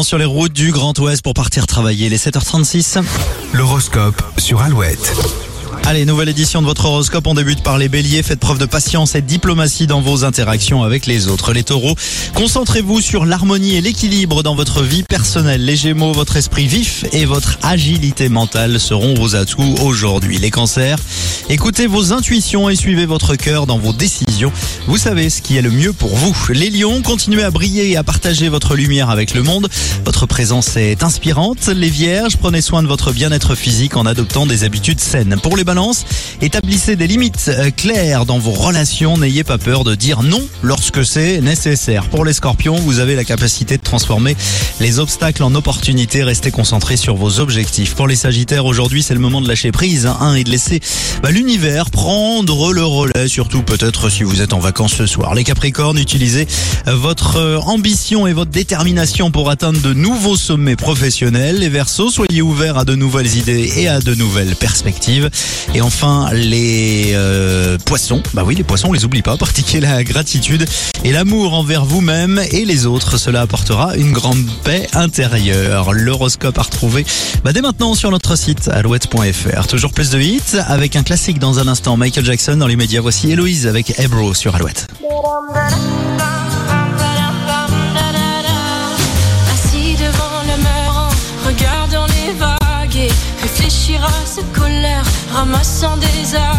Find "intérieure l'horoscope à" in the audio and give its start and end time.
74.92-76.62